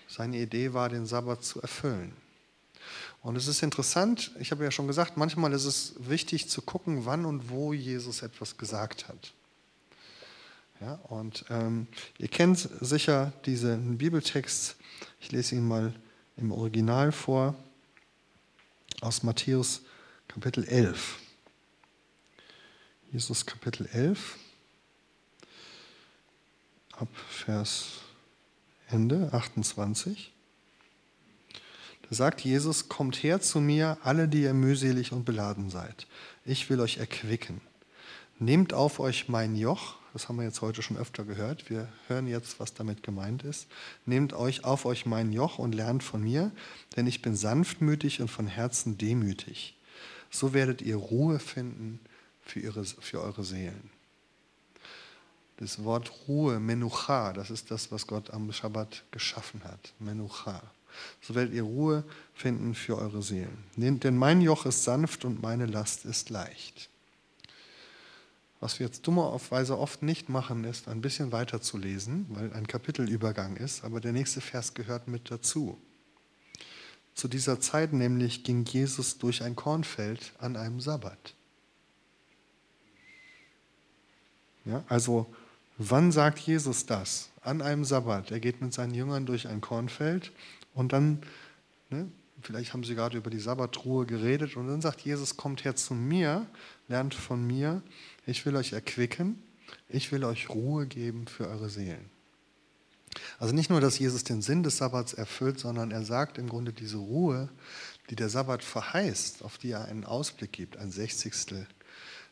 [0.07, 2.13] Seine Idee war, den Sabbat zu erfüllen.
[3.23, 7.05] Und es ist interessant, ich habe ja schon gesagt, manchmal ist es wichtig zu gucken,
[7.05, 9.33] wann und wo Jesus etwas gesagt hat.
[10.81, 14.77] Ja, und ähm, ihr kennt sicher diesen Bibeltext,
[15.21, 15.93] ich lese ihn mal
[16.37, 17.57] im Original vor,
[19.01, 19.83] aus Matthäus
[20.29, 21.19] Kapitel 11.
[23.11, 24.37] Jesus Kapitel 11,
[26.93, 28.03] ab Vers
[28.89, 30.33] Ende 28.
[32.11, 36.07] Da sagt Jesus, kommt her zu mir, alle, die ihr mühselig und beladen seid.
[36.45, 37.61] Ich will euch erquicken.
[38.39, 42.27] Nehmt auf euch mein Joch, das haben wir jetzt heute schon öfter gehört, wir hören
[42.27, 43.67] jetzt, was damit gemeint ist.
[44.07, 46.51] Nehmt euch auf euch mein Joch und lernt von mir,
[46.97, 49.77] denn ich bin sanftmütig und von Herzen demütig.
[50.31, 52.01] So werdet ihr Ruhe finden
[52.41, 53.91] für, ihre, für eure Seelen.
[55.59, 59.93] Das Wort Ruhe, Menucha, das ist das, was Gott am Schabbat geschaffen hat.
[59.99, 60.63] Menucha
[61.21, 63.65] so werdet ihr Ruhe finden für eure Seelen.
[63.77, 66.89] Denn mein Joch ist sanft und meine Last ist leicht.
[68.61, 72.67] Was wir jetzt dummerweise oft nicht machen, ist ein bisschen weiter zu lesen, weil ein
[72.67, 75.79] Kapitelübergang ist, aber der nächste Vers gehört mit dazu.
[77.15, 81.35] Zu dieser Zeit nämlich ging Jesus durch ein Kornfeld an einem Sabbat.
[84.65, 85.27] Ja, also
[85.79, 87.31] wann sagt Jesus das?
[87.43, 88.31] An einem Sabbat.
[88.31, 90.33] Er geht mit seinen Jüngern durch ein Kornfeld
[90.79, 91.19] und dann,
[91.91, 92.09] ne,
[92.41, 95.93] vielleicht haben sie gerade über die Sabbatruhe geredet und dann sagt Jesus, kommt her zu
[95.93, 96.47] mir,
[96.87, 97.83] lernt von mir,
[98.27, 99.43] ich will euch erquicken,
[99.89, 102.09] ich will euch Ruhe geben für eure Seelen.
[103.41, 106.73] Also nicht nur, dass Jesus den Sinn des Sabbats erfüllt, sondern er sagt im Grunde
[106.73, 107.49] diese Ruhe,
[108.09, 111.67] die der Sabbat verheißt, auf die er einen Ausblick gibt, ein Sechzigstel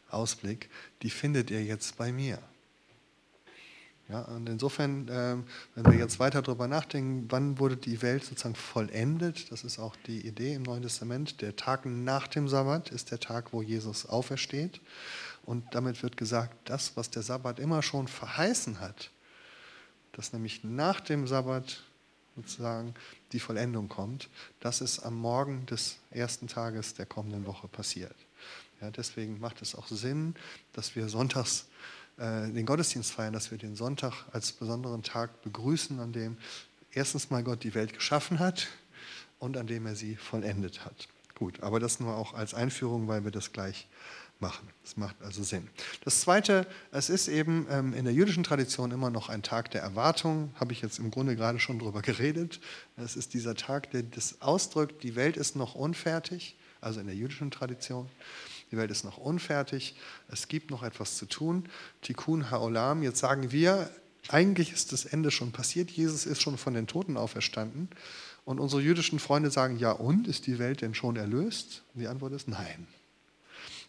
[0.08, 0.70] Ausblick,
[1.02, 2.38] die findet ihr jetzt bei mir.
[4.08, 5.36] Ja, und insofern, äh,
[5.74, 9.96] wenn wir jetzt weiter darüber nachdenken, wann wurde die Welt sozusagen vollendet, das ist auch
[10.06, 14.06] die Idee im Neuen Testament, der Tag nach dem Sabbat ist der Tag, wo Jesus
[14.06, 14.80] aufersteht.
[15.44, 19.10] Und damit wird gesagt, das, was der Sabbat immer schon verheißen hat,
[20.12, 21.82] dass nämlich nach dem Sabbat
[22.36, 22.94] sozusagen
[23.32, 24.28] die Vollendung kommt,
[24.60, 28.14] das ist am Morgen des ersten Tages der kommenden Woche passiert.
[28.80, 30.34] Ja, deswegen macht es auch Sinn,
[30.74, 31.66] dass wir sonntags
[32.18, 36.36] äh, den Gottesdienst feiern, dass wir den Sonntag als besonderen Tag begrüßen, an dem
[36.92, 38.68] erstens mal Gott die Welt geschaffen hat
[39.38, 41.08] und an dem er sie vollendet hat.
[41.34, 43.86] Gut, aber das nur auch als Einführung, weil wir das gleich
[44.40, 44.68] machen.
[44.82, 45.68] Das macht also Sinn.
[46.04, 49.82] Das Zweite, es ist eben ähm, in der jüdischen Tradition immer noch ein Tag der
[49.82, 52.60] Erwartung, habe ich jetzt im Grunde gerade schon drüber geredet.
[52.96, 57.16] Es ist dieser Tag, der das ausdrückt, die Welt ist noch unfertig, also in der
[57.16, 58.08] jüdischen Tradition.
[58.70, 59.94] Die Welt ist noch unfertig,
[60.28, 61.68] es gibt noch etwas zu tun.
[62.02, 63.90] Tikkun Haolam, jetzt sagen wir,
[64.28, 67.88] eigentlich ist das Ende schon passiert, Jesus ist schon von den Toten auferstanden.
[68.44, 71.82] Und unsere jüdischen Freunde sagen, ja und, ist die Welt denn schon erlöst?
[71.94, 72.86] Und die Antwort ist nein.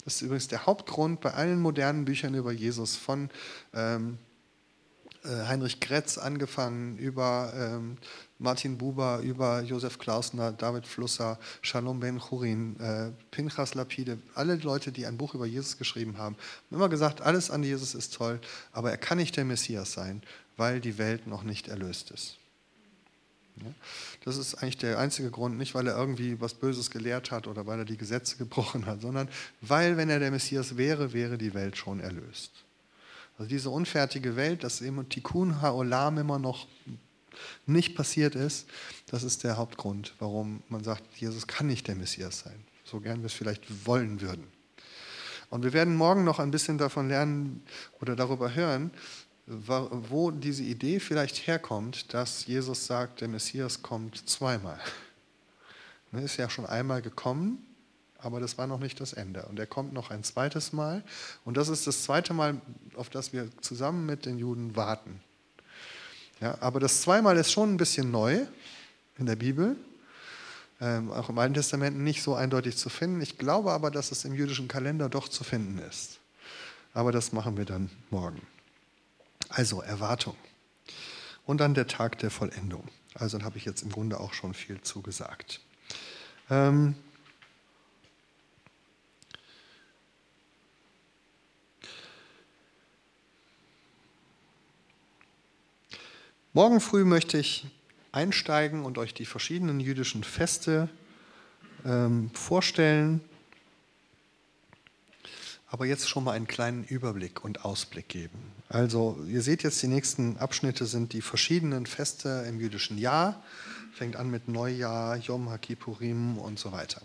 [0.04, 3.30] Das ist übrigens der Hauptgrund bei allen modernen Büchern über Jesus, von
[3.74, 4.27] ähm, äh,
[5.48, 7.98] Heinrich Gretz angefangen, über ähm,
[8.40, 14.92] Martin Buber, über Josef Klausner, David Flusser, Shalom Ben Churin, äh, Pinchas Lapide, alle Leute,
[14.92, 18.40] die ein Buch über Jesus geschrieben haben, haben immer gesagt, alles an Jesus ist toll,
[18.72, 20.22] aber er kann nicht der Messias sein,
[20.56, 22.38] weil die Welt noch nicht erlöst ist.
[24.24, 27.66] Das ist eigentlich der einzige Grund, nicht weil er irgendwie was Böses gelehrt hat oder
[27.66, 29.30] weil er die Gesetze gebrochen hat, sondern
[29.62, 32.52] weil, wenn er der Messias wäre, wäre die Welt schon erlöst.
[33.38, 36.68] Also diese unfertige Welt, dass eben Tikkun Haolam immer noch
[37.68, 38.68] nicht passiert ist,
[39.06, 43.20] das ist der Hauptgrund, warum man sagt, Jesus kann nicht der Messias sein, so gern
[43.20, 44.48] wir es vielleicht wollen würden.
[45.50, 47.64] Und wir werden morgen noch ein bisschen davon lernen
[48.02, 48.92] oder darüber hören,
[49.46, 54.80] wo diese Idee vielleicht herkommt, dass Jesus sagt, der Messias kommt zweimal.
[56.12, 57.66] Er ist ja schon einmal gekommen,
[58.20, 59.44] aber das war noch nicht das Ende.
[59.44, 61.04] Und er kommt noch ein zweites Mal.
[61.46, 62.60] Und das ist das zweite Mal,
[62.96, 65.22] auf das wir zusammen mit den Juden warten.
[66.42, 68.46] Ja, aber das zweimal ist schon ein bisschen neu
[69.18, 69.76] in der Bibel.
[70.80, 73.22] Ähm, auch im Alten Testament nicht so eindeutig zu finden.
[73.22, 76.20] Ich glaube aber, dass es im jüdischen Kalender doch zu finden ist.
[76.94, 78.42] Aber das machen wir dann morgen.
[79.50, 80.36] Also Erwartung.
[81.46, 82.84] Und dann der Tag der Vollendung.
[83.16, 85.62] Also dann habe ich jetzt im Grunde auch schon viel zugesagt.
[86.50, 86.96] Ähm
[96.58, 97.68] Morgen früh möchte ich
[98.12, 100.90] einsteigen und euch die verschiedenen jüdischen Feste
[101.86, 103.22] ähm, vorstellen
[105.70, 108.40] aber jetzt schon mal einen kleinen Überblick und Ausblick geben.
[108.70, 113.44] Also ihr seht jetzt, die nächsten Abschnitte sind die verschiedenen Feste im jüdischen Jahr.
[113.94, 117.04] Fängt an mit Neujahr, Yom HaKippurim und so weiter.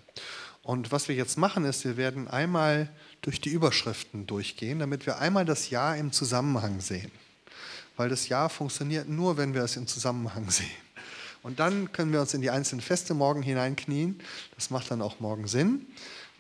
[0.63, 2.89] Und was wir jetzt machen, ist, wir werden einmal
[3.21, 7.13] durch die Überschriften durchgehen, damit wir einmal das Jahr im Zusammenhang sehen.
[7.97, 10.71] Weil das Jahr funktioniert nur, wenn wir es im Zusammenhang sehen.
[11.43, 14.21] Und dann können wir uns in die einzelnen Feste morgen hineinknien.
[14.55, 15.87] Das macht dann auch morgen Sinn.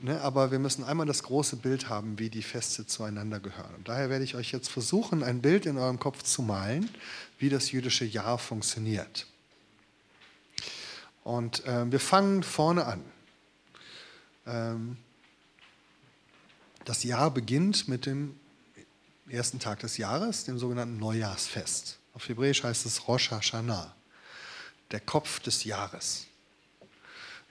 [0.04, 3.72] Ne, aber wir müssen einmal das große Bild haben, wie die Feste zueinander gehören.
[3.76, 6.90] Und daher werde ich euch jetzt versuchen, ein Bild in eurem Kopf zu malen,
[7.38, 9.28] wie das jüdische Jahr funktioniert.
[11.22, 13.04] Und äh, wir fangen vorne an.
[14.44, 14.96] Ähm,
[16.84, 18.34] das Jahr beginnt mit dem
[19.32, 21.98] ersten Tag des Jahres, dem sogenannten Neujahrsfest.
[22.14, 23.94] Auf Hebräisch heißt es Rosh Hashanah,
[24.90, 26.26] der Kopf des Jahres.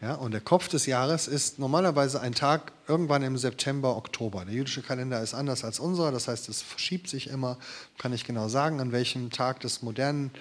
[0.01, 4.45] Ja, und der Kopf des Jahres ist normalerweise ein Tag irgendwann im September, Oktober.
[4.45, 7.57] Der jüdische Kalender ist anders als unser, das heißt, es verschiebt sich immer.
[7.99, 10.31] Kann ich genau sagen, an welchem Tag des modernen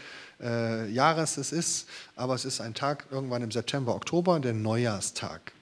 [0.41, 5.53] äh, Jahres es ist, aber es ist ein Tag irgendwann im September, Oktober, der Neujahrstag.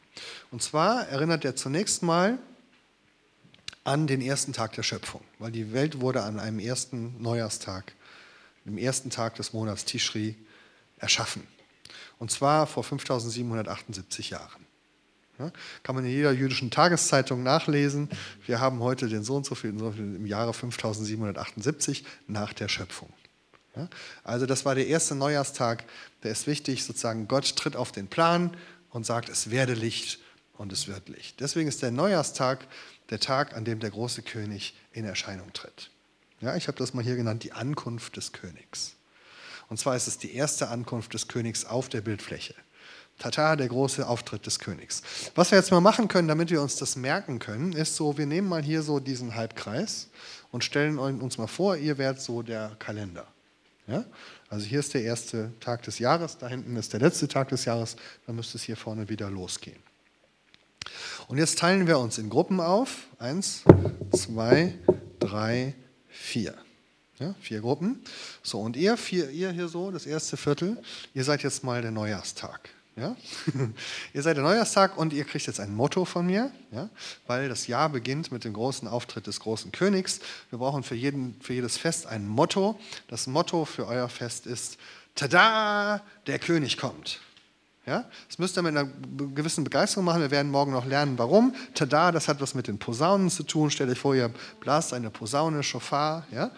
[0.53, 2.39] Und zwar erinnert er zunächst mal
[3.89, 7.95] an den ersten Tag der Schöpfung, weil die Welt wurde an einem ersten Neujahrstag,
[8.67, 10.37] dem ersten Tag des Monats Tishri,
[10.99, 11.47] erschaffen.
[12.19, 14.67] Und zwar vor 5778 Jahren.
[15.39, 15.53] Ja,
[15.85, 18.11] kann man in jeder jüdischen Tageszeitung nachlesen.
[18.45, 22.69] Wir haben heute den so und so viel, so viel im Jahre 5778 nach der
[22.69, 23.09] Schöpfung.
[23.75, 23.89] Ja,
[24.23, 25.85] also das war der erste Neujahrstag,
[26.25, 28.55] der ist wichtig, sozusagen Gott tritt auf den Plan
[28.91, 30.19] und sagt, es werde Licht
[30.59, 31.41] und es wird Licht.
[31.41, 32.67] Deswegen ist der Neujahrstag
[33.11, 35.91] der Tag, an dem der große König in Erscheinung tritt.
[36.41, 38.95] Ja, ich habe das mal hier genannt, die Ankunft des Königs.
[39.69, 42.55] Und zwar ist es die erste Ankunft des Königs auf der Bildfläche.
[43.19, 45.03] Tata, der große Auftritt des Königs.
[45.35, 48.27] Was wir jetzt mal machen können, damit wir uns das merken können, ist so, wir
[48.27, 50.09] nehmen mal hier so diesen Halbkreis
[50.53, 53.27] und stellen uns mal vor, ihr werdet so der Kalender.
[53.89, 54.05] Ja?
[54.49, 57.65] Also hier ist der erste Tag des Jahres, da hinten ist der letzte Tag des
[57.65, 59.83] Jahres, dann müsste es hier vorne wieder losgehen.
[61.29, 63.07] Und jetzt teilen wir uns in Gruppen auf.
[63.19, 63.63] Eins,
[64.13, 64.75] zwei,
[65.21, 65.75] drei,
[66.09, 66.55] vier.
[67.19, 68.03] Ja, vier Gruppen.
[68.43, 71.91] So, und ihr, vier, ihr hier so, das erste Viertel, ihr seid jetzt mal der
[71.91, 72.71] Neujahrstag.
[72.97, 73.15] Ja?
[74.15, 76.89] ihr seid der Neujahrstag und ihr kriegt jetzt ein Motto von mir, ja?
[77.27, 80.21] weil das Jahr beginnt mit dem großen Auftritt des großen Königs.
[80.49, 82.81] Wir brauchen für, jeden, für jedes Fest ein Motto.
[83.09, 84.79] Das Motto für euer Fest ist,
[85.15, 87.21] tada, der König kommt.
[87.89, 88.05] Ja?
[88.29, 88.89] Das müsst ihr mit einer
[89.35, 90.21] gewissen Begeisterung machen.
[90.21, 91.55] Wir werden morgen noch lernen, warum.
[91.75, 93.71] Tada, das hat was mit den Posaunen zu tun.
[93.71, 96.27] Stellt euch vor, ihr blast eine Posaune, Schofar.
[96.31, 96.51] Ja?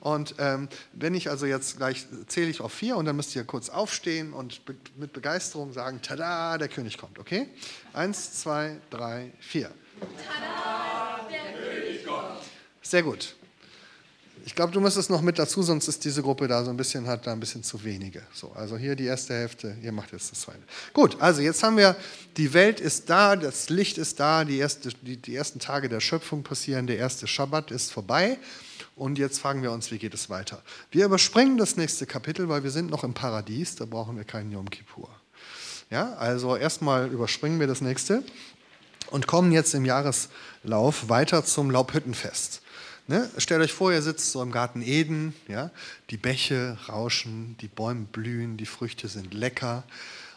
[0.00, 3.44] Und ähm, wenn ich also jetzt gleich zähle ich auf vier und dann müsst ihr
[3.44, 7.48] kurz aufstehen und be mit Begeisterung sagen, tada, der König kommt, okay?
[7.92, 9.70] Eins, zwei, drei, vier.
[10.00, 12.40] Tada, der König kommt.
[12.82, 13.36] Sehr gut.
[14.44, 17.06] Ich glaube, du müsstest noch mit dazu, sonst ist diese Gruppe da so ein bisschen,
[17.06, 18.22] hat da ein bisschen zu wenige.
[18.32, 20.62] So, also hier die erste Hälfte, ihr macht jetzt das zweite.
[20.92, 21.94] Gut, also jetzt haben wir,
[22.36, 26.00] die Welt ist da, das Licht ist da, die, erste, die, die ersten Tage der
[26.00, 28.38] Schöpfung passieren, der erste Schabbat ist vorbei.
[28.96, 30.60] Und jetzt fragen wir uns, wie geht es weiter?
[30.90, 34.50] Wir überspringen das nächste Kapitel, weil wir sind noch im Paradies, da brauchen wir keinen
[34.50, 35.08] Yom Kippur.
[35.90, 38.22] Ja, also erstmal überspringen wir das nächste
[39.10, 42.62] und kommen jetzt im Jahreslauf weiter zum Laubhüttenfest.
[43.08, 43.28] Ne?
[43.36, 45.70] Stellt euch vor, ihr sitzt so im Garten Eden, ja?
[46.10, 49.82] die Bäche rauschen, die Bäume blühen, die Früchte sind lecker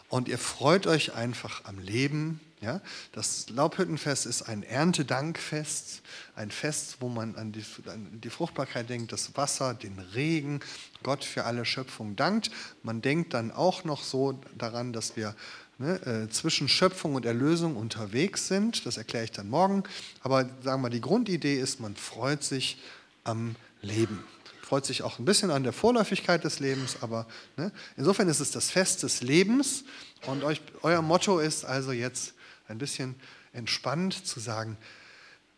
[0.08, 2.40] und ihr freut euch einfach am Leben.
[2.60, 2.80] Ja?
[3.12, 6.02] Das Laubhüttenfest ist ein Erntedankfest,
[6.34, 10.60] ein Fest, wo man an die, an die Fruchtbarkeit denkt, das Wasser, den Regen,
[11.04, 12.50] Gott für alle Schöpfung dankt.
[12.82, 15.36] Man denkt dann auch noch so daran, dass wir
[15.78, 18.86] ne, äh, zwischen Schöpfung und Erlösung unterwegs sind.
[18.86, 19.84] Das erkläre ich dann morgen.
[20.22, 22.78] Aber sagen wir, die Grundidee ist, man freut sich
[23.24, 24.24] am Leben.
[24.62, 28.50] Freut sich auch ein bisschen an der Vorläufigkeit des Lebens, aber ne, insofern ist es
[28.50, 29.84] das Fest des Lebens.
[30.26, 32.34] Und euch, euer Motto ist also jetzt
[32.66, 33.14] ein bisschen
[33.52, 34.76] entspannt zu sagen,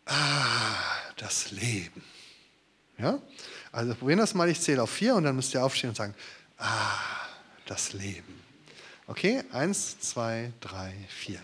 [0.05, 0.75] ah,
[1.17, 2.03] das Leben.
[2.99, 3.19] Ja?
[3.71, 6.13] Also probieren das mal, ich zähle auf vier und dann müsst ihr aufstehen und sagen,
[6.57, 6.99] ah,
[7.65, 8.38] das Leben.
[9.09, 11.39] Okay, eins, zwei, drei, vier.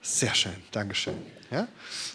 [0.00, 1.20] Sehr schön, Dankeschön.
[1.50, 1.66] Ja?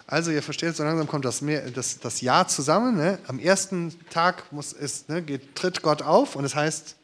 [0.08, 2.96] Also ihr versteht, so langsam kommt das, mehr, das, das Jahr zusammen.
[2.96, 3.20] Ne?
[3.28, 6.96] Am ersten Tag muss, ist, ne, geht, tritt Gott auf und es heißt...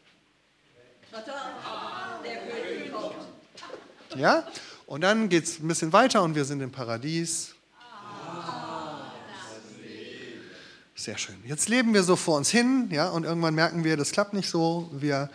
[4.15, 4.47] Ja?
[4.85, 7.53] Und dann geht es ein bisschen weiter und wir sind im Paradies.
[10.99, 11.37] Sehr schön.
[11.45, 14.49] Jetzt leben wir so vor uns hin, ja, und irgendwann merken wir, das klappt nicht
[14.49, 14.91] so.
[14.91, 15.29] Wir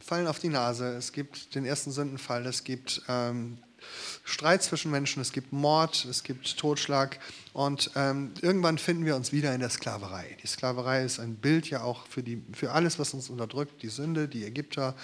[0.00, 0.96] fallen auf die Nase.
[0.96, 2.46] Es gibt den ersten Sündenfall.
[2.46, 3.58] Es gibt ähm,
[4.24, 5.20] Streit zwischen Menschen.
[5.20, 6.06] Es gibt Mord.
[6.06, 7.18] Es gibt Totschlag.
[7.52, 10.38] Und ähm, irgendwann finden wir uns wieder in der Sklaverei.
[10.42, 13.82] Die Sklaverei ist ein Bild ja auch für, die, für alles, was uns unterdrückt.
[13.82, 14.94] Die Sünde, die Ägypter,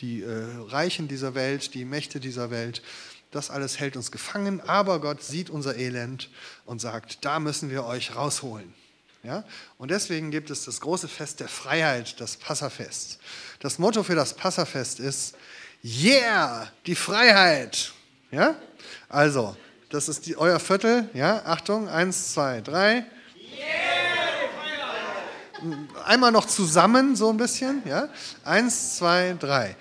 [0.00, 2.82] die äh, Reichen dieser Welt, die Mächte dieser Welt.
[3.30, 6.28] Das alles hält uns gefangen, aber Gott sieht unser Elend
[6.66, 8.74] und sagt, da müssen wir euch rausholen.
[9.22, 9.44] Ja?
[9.78, 13.18] Und deswegen gibt es das große Fest der Freiheit, das Passafest.
[13.60, 15.34] Das Motto für das Passafest ist,
[15.84, 17.92] yeah, die Freiheit.
[18.30, 18.54] Ja?
[19.08, 19.56] Also,
[19.90, 21.08] das ist die, euer Viertel.
[21.12, 21.42] Ja?
[21.44, 23.04] Achtung, eins, zwei, drei.
[26.06, 27.82] Einmal noch zusammen, so ein bisschen.
[27.84, 28.08] Ja?
[28.44, 29.76] Eins, zwei, drei.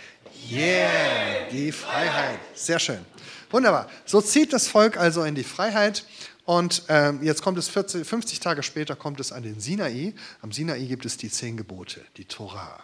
[0.51, 2.39] Yeah, die Freiheit.
[2.55, 3.05] Sehr schön.
[3.49, 3.89] Wunderbar.
[4.05, 6.05] So zieht das Volk also in die Freiheit.
[6.49, 10.15] Und ähm, jetzt kommt es 40, 50 Tage später kommt es an den Sinai.
[10.41, 12.79] Am Sinai gibt es die zehn Gebote, die Torah.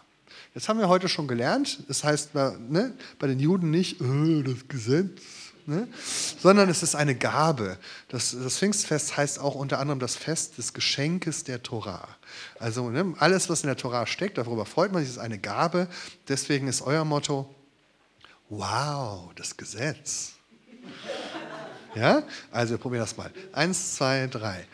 [0.53, 4.67] Jetzt haben wir heute schon gelernt, das heißt ne, bei den Juden nicht äh, das
[4.67, 5.19] Gesetz,
[5.65, 5.87] ne,
[6.39, 7.79] sondern es ist eine Gabe.
[8.09, 12.07] Das, das, Pfingstfest heißt auch unter anderem das Fest des Geschenkes der Torah.
[12.59, 15.87] Also ne, alles, was in der Torah steckt, darüber freut man sich, ist eine Gabe.
[16.27, 17.49] Deswegen ist euer Motto,
[18.47, 20.33] wow, das Gesetz.
[21.95, 22.23] Ja?
[22.51, 23.31] Also probier das mal.
[23.53, 24.65] Eins, zwei, drei.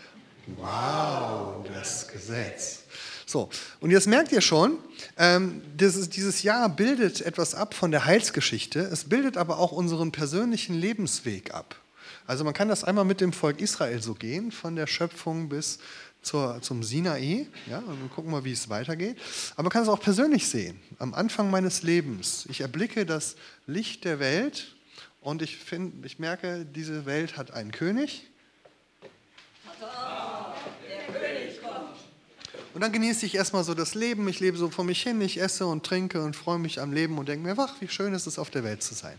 [0.58, 2.84] Wow, das Gesetz.
[3.26, 4.78] So, und jetzt merkt ihr schon,
[5.18, 8.80] ähm, dieses, dieses Jahr bildet etwas ab von der Heilsgeschichte.
[8.80, 11.76] Es bildet aber auch unseren persönlichen Lebensweg ab.
[12.28, 15.80] Also man kann das einmal mit dem Volk Israel so gehen, von der Schöpfung bis
[16.22, 17.48] zur, zum Sinai.
[17.70, 19.18] Ja, und gucken wir, wie es weitergeht.
[19.54, 20.80] Aber man kann es auch persönlich sehen.
[21.00, 22.46] Am Anfang meines Lebens.
[22.50, 24.76] Ich erblicke das Licht der Welt
[25.22, 28.28] und ich, find, ich merke, diese Welt hat einen König.
[32.74, 34.28] Und dann genieße ich erstmal so das Leben.
[34.28, 35.22] Ich lebe so vor mich hin.
[35.22, 38.14] Ich esse und trinke und freue mich am Leben und denke mir, wach, wie schön
[38.14, 39.18] ist es, auf der Welt zu sein.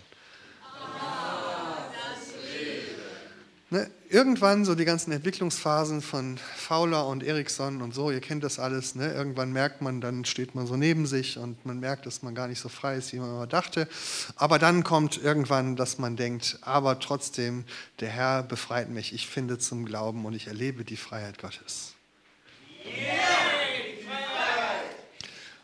[3.72, 8.58] Ne, irgendwann so die ganzen Entwicklungsphasen von Fowler und Ericsson und so, ihr kennt das
[8.58, 9.10] alles, ne?
[9.10, 12.48] irgendwann merkt man, dann steht man so neben sich und man merkt, dass man gar
[12.48, 13.88] nicht so frei ist, wie man immer dachte.
[14.36, 17.64] Aber dann kommt irgendwann, dass man denkt, aber trotzdem,
[18.00, 21.94] der Herr befreit mich, ich finde zum Glauben und ich erlebe die Freiheit Gottes.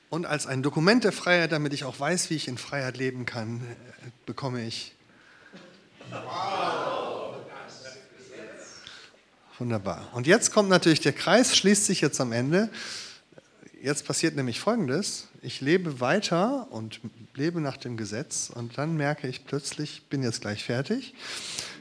[0.08, 3.26] Und als ein Dokument der Freiheit, damit ich auch weiß, wie ich in Freiheit leben
[3.26, 3.60] kann,
[4.24, 4.94] bekomme ich.
[6.10, 7.27] Wow.
[9.58, 10.08] Wunderbar.
[10.12, 12.70] Und jetzt kommt natürlich der Kreis, schließt sich jetzt am Ende.
[13.82, 15.26] jetzt passiert nämlich Folgendes.
[15.42, 17.00] Ich lebe weiter und
[17.34, 21.14] lebe nach dem Gesetz und dann merke ich plötzlich, bin jetzt gleich fertig,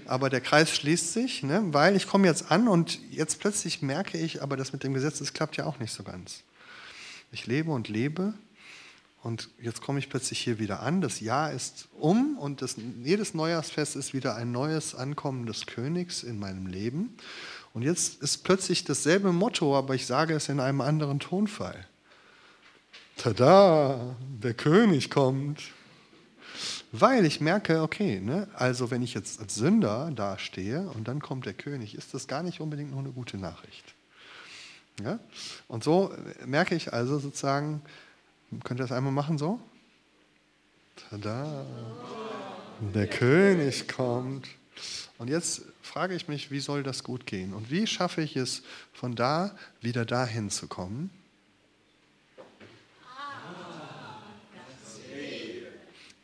[0.05, 4.17] aber der Kreis schließt sich, ne, weil ich komme jetzt an und jetzt plötzlich merke
[4.17, 6.41] ich, aber das mit dem Gesetz, das klappt ja auch nicht so ganz.
[7.31, 8.33] Ich lebe und lebe
[9.23, 11.01] und jetzt komme ich plötzlich hier wieder an.
[11.01, 16.23] Das Jahr ist um und das, jedes Neujahrsfest ist wieder ein neues Ankommen des Königs
[16.23, 17.17] in meinem Leben.
[17.77, 21.85] Und jetzt ist plötzlich dasselbe Motto, aber ich sage es in einem anderen Tonfall.
[23.17, 25.61] Tada, der König kommt.
[26.91, 31.45] Weil ich merke, okay, ne, also wenn ich jetzt als Sünder dastehe und dann kommt
[31.45, 33.93] der König, ist das gar nicht unbedingt nur eine gute Nachricht.
[35.03, 35.19] Ja?
[35.67, 36.11] Und so
[36.47, 37.83] merke ich also sozusagen,
[38.63, 39.59] könnt ihr das einmal machen so?
[41.11, 41.63] Tada,
[42.95, 44.47] der König kommt.
[45.17, 47.53] Und jetzt frage ich mich, wie soll das gut gehen?
[47.53, 48.61] Und wie schaffe ich es,
[48.93, 51.09] von da wieder dahin zu kommen?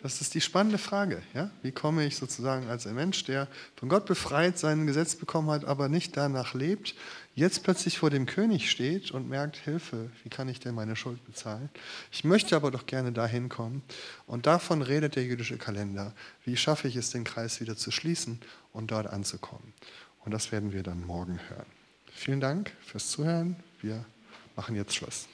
[0.03, 1.23] Das ist die spannende Frage.
[1.33, 1.49] Ja?
[1.61, 5.63] Wie komme ich sozusagen als ein Mensch, der von Gott befreit sein Gesetz bekommen hat,
[5.63, 6.93] aber nicht danach lebt,
[7.35, 11.23] jetzt plötzlich vor dem König steht und merkt, Hilfe, wie kann ich denn meine Schuld
[11.25, 11.69] bezahlen?
[12.11, 13.81] Ich möchte aber doch gerne dahin kommen.
[14.27, 16.13] Und davon redet der jüdische Kalender.
[16.43, 18.41] Wie schaffe ich es, den Kreis wieder zu schließen
[18.73, 19.73] und dort anzukommen?
[20.25, 21.65] Und das werden wir dann morgen hören.
[22.11, 23.55] Vielen Dank fürs Zuhören.
[23.81, 24.05] Wir
[24.55, 25.27] machen jetzt Schluss.